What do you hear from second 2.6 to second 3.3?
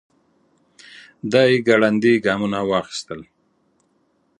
واخيستل.